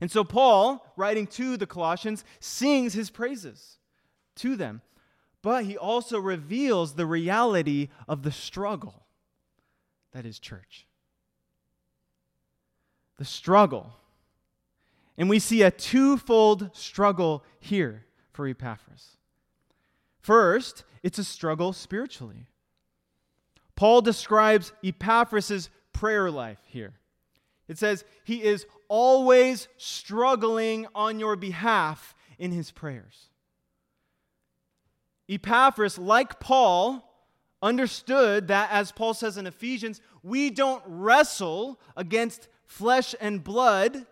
[0.00, 3.78] And so Paul, writing to the Colossians, sings his praises
[4.36, 4.82] to them
[5.42, 9.06] but he also reveals the reality of the struggle
[10.12, 10.86] that is church.
[13.18, 13.92] The struggle.
[15.18, 19.16] And we see a twofold struggle here for Epaphras.
[20.22, 22.46] First, it's a struggle spiritually.
[23.74, 26.94] Paul describes Epaphras' prayer life here.
[27.68, 33.30] It says, He is always struggling on your behalf in his prayers.
[35.28, 37.08] Epaphras, like Paul,
[37.62, 44.06] understood that, as Paul says in Ephesians, we don't wrestle against flesh and blood,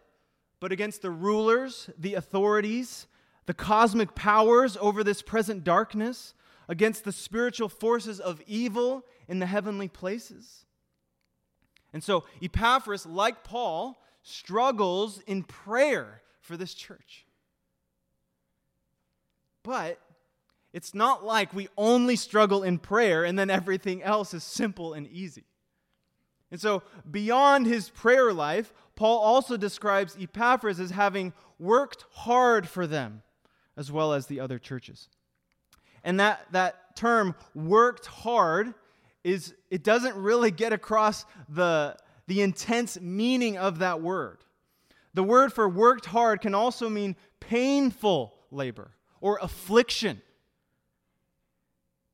[0.61, 3.07] but against the rulers, the authorities,
[3.47, 6.35] the cosmic powers over this present darkness,
[6.71, 10.65] against the spiritual forces of evil in the heavenly places.
[11.93, 17.27] And so, Epaphras, like Paul, struggles in prayer for this church.
[19.65, 19.99] But
[20.73, 25.09] it's not like we only struggle in prayer and then everything else is simple and
[25.09, 25.45] easy.
[26.53, 32.87] And so, beyond his prayer life, Paul also describes Epaphras as having worked hard for
[32.87, 33.23] them,
[33.77, 35.09] as well as the other churches.
[36.03, 38.75] And that, that term, worked hard,
[39.23, 41.97] is it doesn't really get across the,
[42.27, 44.39] the intense meaning of that word.
[45.13, 50.23] The word for worked hard can also mean painful labor or affliction.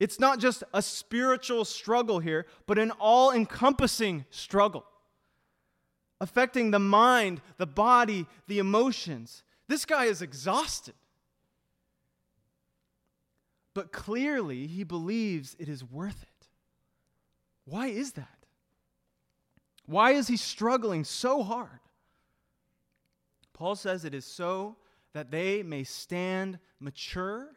[0.01, 4.85] It's not just a spiritual struggle here, but an all encompassing struggle.
[6.21, 9.43] affecting the mind, the body, the emotions.
[9.69, 10.95] This guy is exhausted.
[13.77, 16.49] But clearly, he believes it is worth it.
[17.67, 18.47] Why is that?
[19.85, 21.81] Why is he struggling so hard?
[23.53, 24.77] Paul says it is so
[25.13, 27.49] that they may stand mature,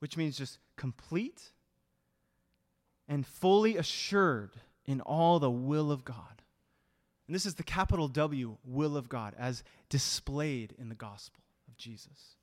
[0.00, 1.52] which means just complete
[3.08, 4.52] and fully assured
[4.84, 6.42] in all the will of God.
[7.26, 11.78] And this is the capital W, will of God, as displayed in the gospel of
[11.78, 12.36] Jesus.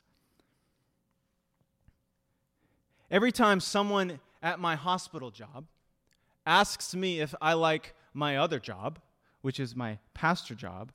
[3.11, 5.65] Every time someone at my hospital job
[6.45, 8.99] asks me if I like my other job,
[9.41, 10.93] which is my pastor job,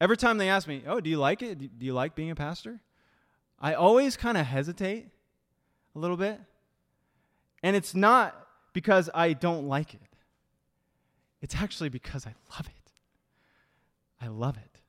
[0.00, 1.78] every time they ask me, Oh, do you like it?
[1.78, 2.80] Do you like being a pastor?
[3.60, 5.06] I always kind of hesitate
[5.94, 6.40] a little bit.
[7.62, 8.36] And it's not
[8.72, 10.00] because I don't like it,
[11.40, 12.92] it's actually because I love it.
[14.20, 14.80] I love it.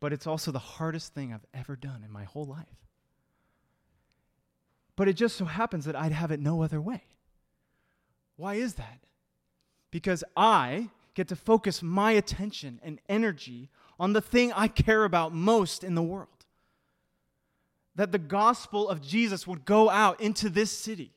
[0.00, 2.85] But it's also the hardest thing I've ever done in my whole life.
[4.96, 7.02] But it just so happens that I'd have it no other way.
[8.36, 9.00] Why is that?
[9.90, 15.32] Because I get to focus my attention and energy on the thing I care about
[15.32, 16.28] most in the world.
[17.94, 21.12] That the gospel of Jesus would go out into this city.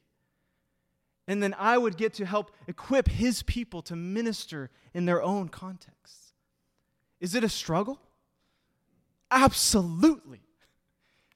[1.27, 5.49] And then I would get to help equip his people to minister in their own
[5.49, 6.33] contexts.
[7.19, 7.99] Is it a struggle?
[9.29, 10.41] Absolutely.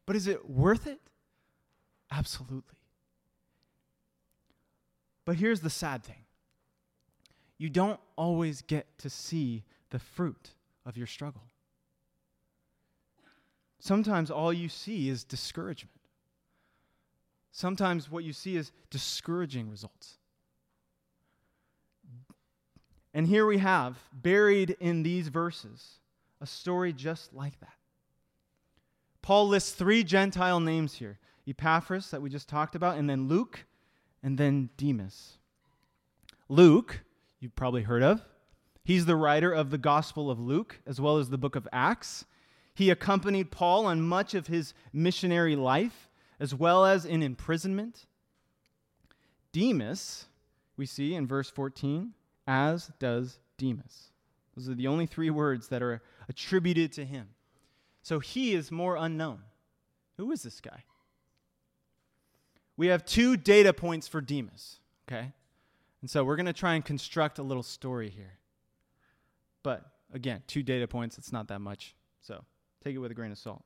[0.05, 0.99] But is it worth it?
[2.15, 2.77] Absolutely.
[5.25, 6.25] But here's the sad thing
[7.57, 10.51] you don't always get to see the fruit
[10.85, 11.43] of your struggle.
[13.79, 15.91] Sometimes all you see is discouragement.
[17.51, 20.17] Sometimes what you see is discouraging results.
[23.13, 25.99] And here we have, buried in these verses,
[26.41, 27.75] a story just like that.
[29.21, 33.65] Paul lists three Gentile names here Epaphras, that we just talked about, and then Luke,
[34.21, 35.37] and then Demas.
[36.49, 37.01] Luke,
[37.39, 38.21] you've probably heard of.
[38.83, 42.25] He's the writer of the Gospel of Luke, as well as the book of Acts.
[42.73, 48.05] He accompanied Paul on much of his missionary life, as well as in imprisonment.
[49.51, 50.25] Demas,
[50.75, 52.13] we see in verse 14,
[52.47, 54.09] as does Demas.
[54.55, 57.29] Those are the only three words that are attributed to him.
[58.01, 59.39] So he is more unknown.
[60.17, 60.83] Who is this guy?
[62.83, 65.31] We have two data points for Demas, okay?
[66.01, 68.33] And so we're going to try and construct a little story here.
[69.63, 71.95] But again, two data points, it's not that much.
[72.19, 72.43] So
[72.83, 73.63] take it with a grain of salt.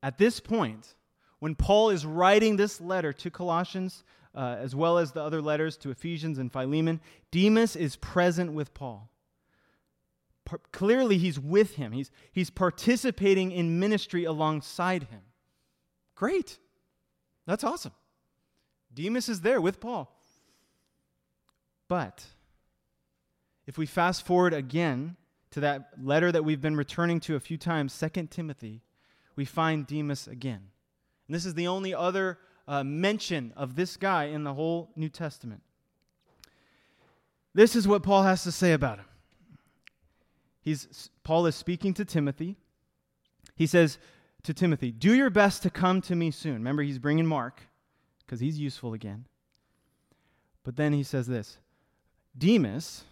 [0.00, 0.94] At this point,
[1.40, 5.76] when Paul is writing this letter to Colossians, uh, as well as the other letters
[5.78, 7.00] to Ephesians and Philemon,
[7.32, 9.10] Demas is present with Paul.
[10.70, 15.22] Clearly, he's with him, he's, he's participating in ministry alongside him.
[16.14, 16.60] Great.
[17.46, 17.92] That's awesome.
[18.92, 20.10] Demas is there with Paul.
[21.88, 22.24] But
[23.66, 25.16] if we fast forward again
[25.50, 28.82] to that letter that we've been returning to a few times, 2 Timothy,
[29.36, 30.70] we find Demas again.
[31.26, 35.08] And this is the only other uh, mention of this guy in the whole New
[35.08, 35.62] Testament.
[37.54, 39.06] This is what Paul has to say about him.
[40.60, 42.56] He's, Paul is speaking to Timothy.
[43.54, 43.98] He says
[44.44, 46.54] to Timothy, Do your best to come to me soon.
[46.54, 47.62] Remember, he's bringing Mark
[48.20, 49.26] because he's useful again.
[50.62, 51.58] But then he says this
[52.36, 53.04] Demas,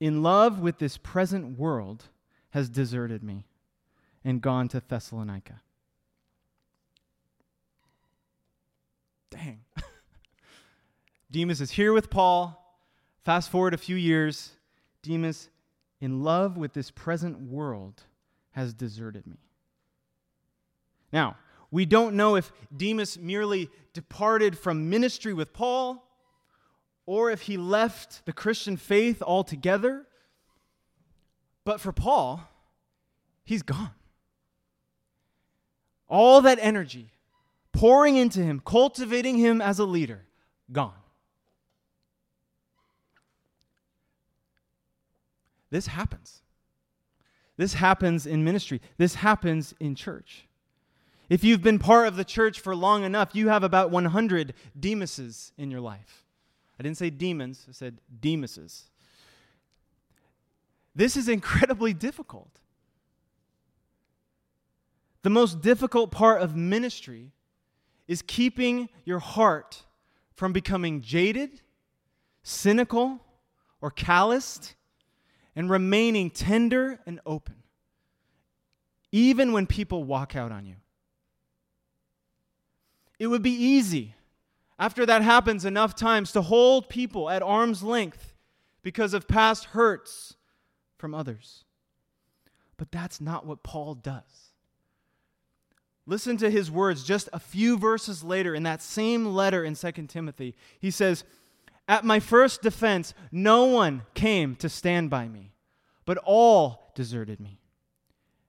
[0.00, 2.04] in love with this present world,
[2.50, 3.46] has deserted me
[4.24, 5.60] and gone to Thessalonica.
[9.30, 9.60] Dang.
[11.30, 12.56] Demas is here with Paul.
[13.22, 14.52] Fast forward a few years,
[15.02, 15.50] Demas,
[16.00, 18.02] in love with this present world,
[18.52, 19.49] has deserted me.
[21.12, 21.36] Now,
[21.70, 26.06] we don't know if Demas merely departed from ministry with Paul
[27.06, 30.06] or if he left the Christian faith altogether.
[31.64, 32.42] But for Paul,
[33.44, 33.90] he's gone.
[36.08, 37.12] All that energy
[37.72, 40.26] pouring into him, cultivating him as a leader,
[40.72, 40.94] gone.
[45.70, 46.42] This happens.
[47.56, 48.80] This happens in ministry.
[48.96, 50.48] This happens in church.
[51.30, 55.52] If you've been part of the church for long enough, you have about 100 Demases
[55.56, 56.24] in your life.
[56.78, 58.82] I didn't say demons, I said Demases.
[60.94, 62.58] This is incredibly difficult.
[65.22, 67.30] The most difficult part of ministry
[68.08, 69.84] is keeping your heart
[70.34, 71.60] from becoming jaded,
[72.42, 73.20] cynical,
[73.80, 74.74] or calloused
[75.54, 77.62] and remaining tender and open,
[79.12, 80.79] even when people walk out on you.
[83.20, 84.14] It would be easy
[84.78, 88.34] after that happens enough times to hold people at arm's length
[88.82, 90.36] because of past hurts
[90.96, 91.64] from others.
[92.78, 94.52] But that's not what Paul does.
[96.06, 99.92] Listen to his words just a few verses later in that same letter in 2
[100.08, 100.56] Timothy.
[100.80, 101.22] He says,
[101.86, 105.52] At my first defense, no one came to stand by me,
[106.06, 107.60] but all deserted me.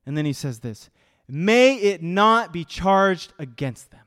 [0.06, 0.90] And then he says this
[1.28, 4.01] May it not be charged against them.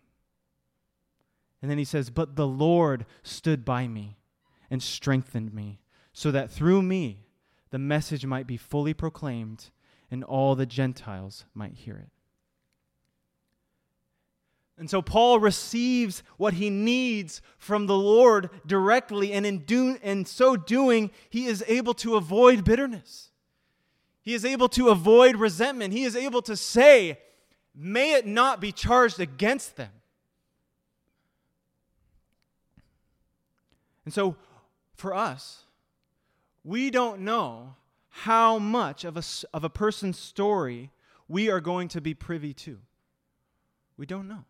[1.65, 4.19] And then he says, But the Lord stood by me
[4.71, 5.81] and strengthened me,
[6.13, 7.25] so that through me
[7.71, 9.71] the message might be fully proclaimed
[10.11, 12.11] and all the Gentiles might hear it.
[14.77, 20.27] And so Paul receives what he needs from the Lord directly, and in, do, in
[20.27, 23.31] so doing, he is able to avoid bitterness.
[24.21, 25.95] He is able to avoid resentment.
[25.95, 27.21] He is able to say,
[27.75, 29.93] May it not be charged against them.
[34.05, 34.37] And so,
[34.95, 35.65] for us,
[36.63, 37.75] we don't know
[38.09, 40.91] how much of a, of a person's story
[41.29, 42.79] we are going to be privy to.
[43.97, 44.45] We don't know.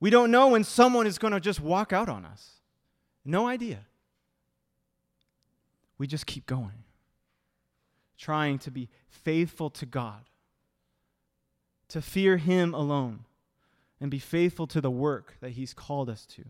[0.00, 2.60] We don't know when someone is going to just walk out on us.
[3.24, 3.80] No idea.
[5.98, 6.84] We just keep going,
[8.18, 10.24] trying to be faithful to God,
[11.88, 13.24] to fear Him alone,
[14.00, 16.44] and be faithful to the work that He's called us to.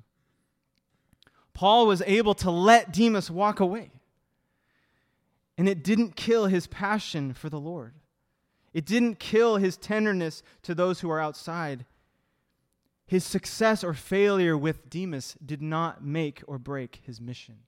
[1.55, 3.91] Paul was able to let Demas walk away.
[5.59, 7.95] And it didn't kill his passion for the Lord.
[8.73, 11.85] It didn't kill his tenderness to those who are outside.
[13.07, 17.59] His success or failure with Demas did not make or break his mission.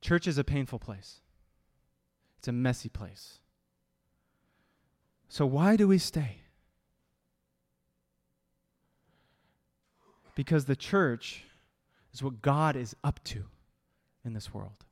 [0.00, 1.20] Church is a painful place,
[2.38, 3.38] it's a messy place.
[5.28, 6.43] So, why do we stay?
[10.34, 11.44] Because the church
[12.12, 13.44] is what God is up to
[14.24, 14.84] in this world.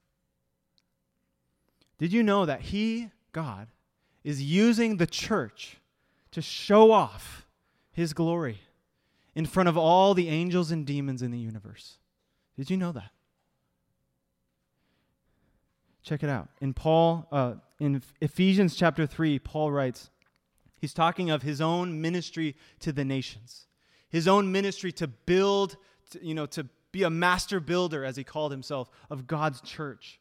[1.98, 3.68] Did you know that He, God,
[4.24, 5.78] is using the church
[6.32, 7.46] to show off
[7.92, 8.60] His glory
[9.34, 11.98] in front of all the angels and demons in the universe?
[12.56, 13.10] Did you know that?
[16.02, 16.48] Check it out.
[16.60, 20.10] In Paul, uh, in Ephesians chapter 3, Paul writes,
[20.80, 23.66] he's talking of his own ministry to the nations
[24.12, 25.76] his own ministry to build,
[26.10, 30.20] to, you know, to be a master builder, as he called himself, of God's church.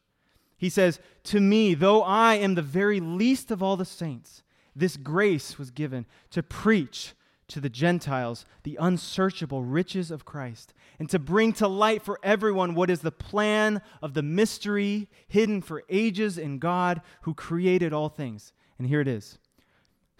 [0.56, 4.42] He says, To me, though I am the very least of all the saints,
[4.74, 7.14] this grace was given to preach
[7.48, 12.74] to the Gentiles the unsearchable riches of Christ, and to bring to light for everyone
[12.74, 18.08] what is the plan of the mystery hidden for ages in God who created all
[18.08, 18.52] things.
[18.78, 19.38] And here it is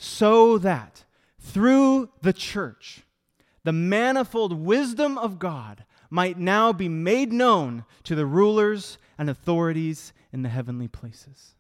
[0.03, 1.05] so that
[1.39, 3.05] through the church,
[3.65, 10.13] the manifold wisdom of God might now be made known to the rulers and authorities
[10.33, 11.55] in the heavenly places.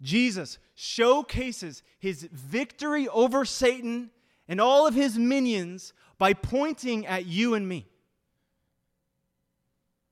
[0.00, 4.10] Jesus showcases his victory over Satan
[4.46, 7.86] and all of his minions by pointing at you and me.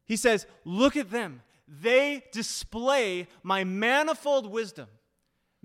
[0.05, 1.43] He says, Look at them.
[1.69, 4.89] They display my manifold wisdom.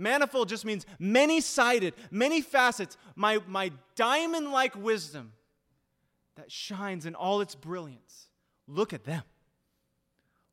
[0.01, 2.97] Manifold just means many sided, many facets.
[3.15, 5.31] My, my diamond like wisdom
[6.35, 8.27] that shines in all its brilliance.
[8.67, 9.21] Look at them.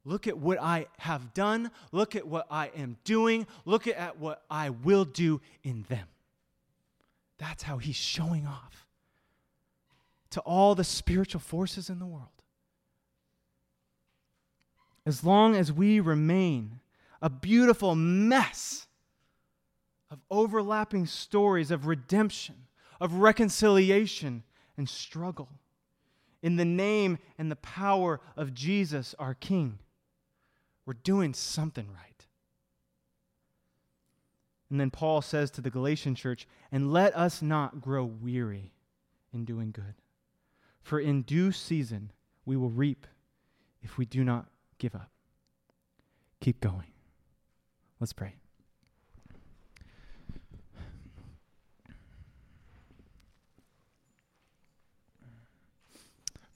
[0.05, 1.70] Look at what I have done.
[1.92, 3.46] Look at what I am doing.
[3.64, 6.09] Look at what I will do in them.
[7.38, 8.86] That's how he's showing off
[10.30, 12.28] to all the spiritual forces in the world.
[15.07, 16.80] As long as we remain
[17.22, 18.88] a beautiful mess
[20.11, 22.54] of overlapping stories of redemption,
[23.00, 24.42] of reconciliation,
[24.76, 25.48] and struggle.
[26.42, 29.78] In the name and the power of Jesus, our King,
[30.86, 32.26] we're doing something right.
[34.70, 38.72] And then Paul says to the Galatian church, and let us not grow weary
[39.32, 39.94] in doing good.
[40.82, 42.12] For in due season
[42.44, 43.06] we will reap
[43.82, 44.46] if we do not
[44.78, 45.11] give up.
[46.40, 46.92] Keep going.
[48.00, 48.34] Let's pray.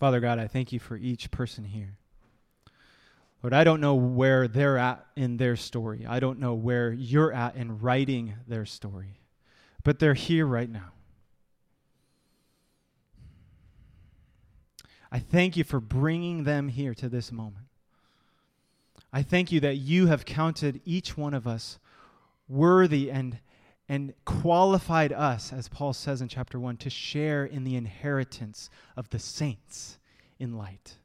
[0.02, 1.96] Father God, I thank you for each person here.
[3.40, 6.04] Lord, I don't know where they're at in their story.
[6.04, 9.20] I don't know where you're at in writing their story,
[9.84, 10.90] but they're here right now.
[15.12, 17.66] I thank you for bringing them here to this moment.
[19.12, 21.78] I thank you that you have counted each one of us
[22.48, 23.38] worthy and,
[23.88, 29.10] and qualified us, as Paul says in chapter 1, to share in the inheritance of
[29.10, 29.98] the saints
[30.38, 30.96] in light.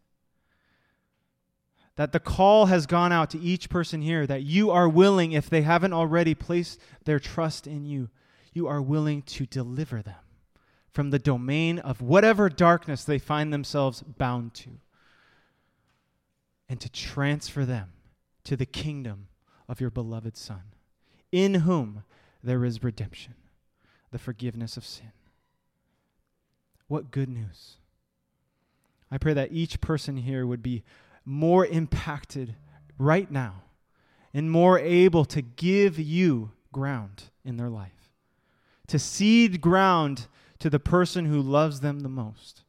[1.96, 5.50] That the call has gone out to each person here that you are willing, if
[5.50, 8.10] they haven't already placed their trust in you,
[8.54, 10.16] you are willing to deliver them
[10.92, 14.70] from the domain of whatever darkness they find themselves bound to
[16.70, 17.94] and to transfer them
[18.44, 19.28] to the kingdom
[19.68, 20.64] of your beloved Son,
[21.32, 22.04] in whom
[22.44, 23.34] there is redemption,
[24.12, 25.12] the forgiveness of sin.
[26.88, 27.78] What good news!
[29.12, 30.84] I pray that each person here would be
[31.26, 32.56] more impacted
[32.98, 33.64] right now
[34.34, 38.12] and more able to give you ground in their life,
[38.88, 40.28] to cede ground
[40.60, 42.64] to the person who loves them the most,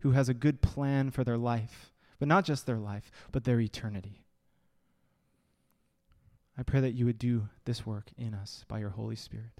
[0.00, 3.60] who has a good plan for their life, but not just their life, but their
[3.60, 4.21] eternity.
[6.58, 9.52] I pray that you would do this work in us by your Holy Spirit,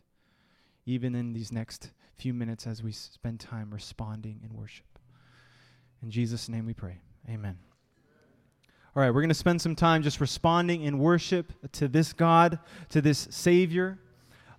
[0.85, 4.87] even in these next few minutes as we spend time responding in worship.
[6.03, 6.99] In Jesus' name we pray.
[7.29, 7.59] Amen.
[8.95, 12.59] All right, we're going to spend some time just responding in worship to this God,
[12.91, 13.99] to this Savior.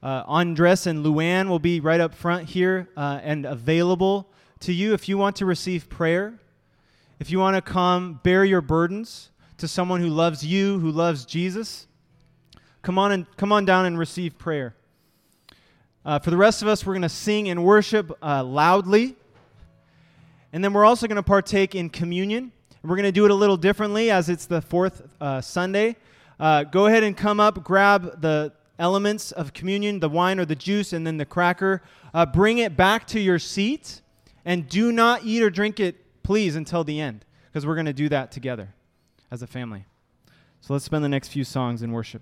[0.01, 4.27] Uh, Andres and Luann will be right up front here uh, and available
[4.61, 6.39] to you if you want to receive prayer.
[7.19, 11.25] If you want to come bear your burdens to someone who loves you, who loves
[11.25, 11.88] Jesus.
[12.84, 14.75] Come on and come on down and receive prayer.
[16.03, 19.15] Uh, for the rest of us, we're going to sing and worship uh, loudly,
[20.51, 22.51] and then we're also going to partake in communion.
[22.84, 25.95] We're going to do it a little differently as it's the fourth uh, Sunday.
[26.38, 30.53] Uh, go ahead and come up, grab the elements of communion, the wine or the
[30.53, 31.81] juice, and then the cracker.
[32.13, 34.01] Uh, bring it back to your seat,
[34.43, 37.93] and do not eat or drink it, please, until the end, because we're going to
[37.93, 38.73] do that together
[39.31, 39.86] as a family.
[40.59, 42.21] So let's spend the next few songs in worship.